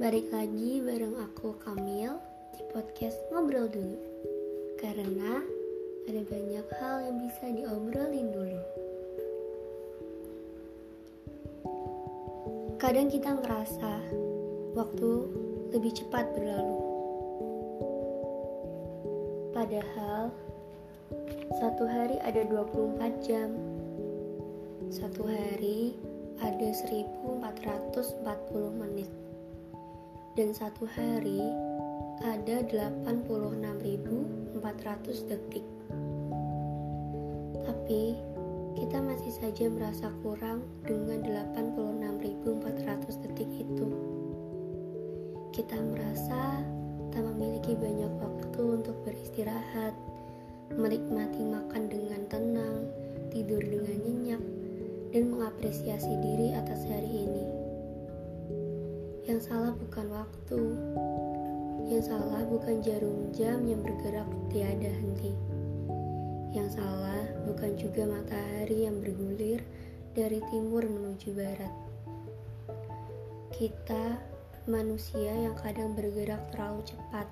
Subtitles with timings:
[0.00, 2.16] Balik lagi bareng aku Kamil
[2.56, 4.00] di podcast Ngobrol Dulu.
[4.80, 5.44] Karena
[6.08, 8.60] ada banyak hal yang bisa diobrolin dulu.
[12.80, 13.92] Kadang kita ngerasa
[14.72, 15.10] waktu
[15.76, 16.80] lebih cepat berlalu.
[19.52, 20.32] Padahal
[21.60, 23.52] satu hari ada 24 jam.
[24.88, 26.00] Satu hari
[26.40, 29.12] ada 1440 menit
[30.40, 31.44] dan satu hari
[32.24, 35.64] ada 86.400 detik.
[37.64, 38.16] Tapi
[38.76, 43.88] kita masih saja merasa kurang dengan 86.400 detik itu.
[45.52, 46.64] Kita merasa
[47.10, 49.92] tak memiliki banyak waktu untuk beristirahat,
[50.78, 52.86] menikmati makan dengan tenang,
[53.34, 54.42] tidur dengan nyenyak,
[55.10, 57.46] dan mengapresiasi diri atas hari ini.
[59.26, 60.60] Yang salah bukan waktu.
[61.90, 65.34] Yang salah bukan jarum jam yang bergerak tiada henti.
[66.50, 69.62] Yang salah bukan juga matahari yang bergulir
[70.14, 71.74] dari timur menuju barat.
[73.54, 74.18] Kita
[74.70, 77.26] manusia yang kadang bergerak terlalu cepat.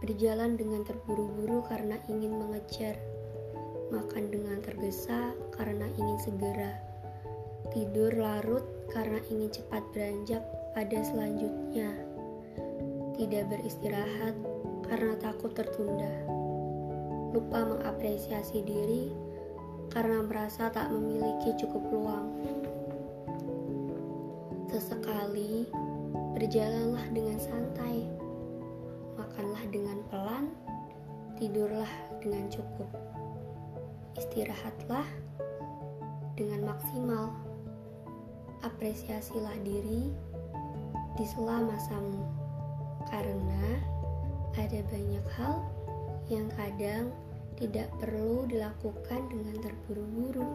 [0.00, 2.96] Berjalan dengan terburu-buru karena ingin mengejar.
[3.90, 6.78] Makan dengan tergesa karena ingin segera.
[7.74, 8.62] Tidur larut
[8.94, 10.42] karena ingin cepat beranjak
[10.74, 11.90] pada selanjutnya.
[13.18, 14.38] Tidak beristirahat
[14.86, 16.10] karena takut tertunda.
[17.34, 19.10] Lupa mengapresiasi diri
[19.90, 22.26] karena merasa tak memiliki cukup peluang.
[24.70, 25.66] Sesekali
[26.38, 28.06] berjalanlah dengan santai,
[29.18, 30.46] makanlah dengan pelan,
[31.34, 31.90] tidurlah
[32.22, 32.86] dengan cukup,
[34.20, 35.08] istirahatlah
[36.36, 37.32] dengan maksimal
[38.60, 40.12] apresiasilah diri
[41.16, 42.20] di sela masamu
[43.08, 43.80] karena
[44.60, 45.64] ada banyak hal
[46.28, 47.08] yang kadang
[47.56, 50.48] tidak perlu dilakukan dengan terburu-buru.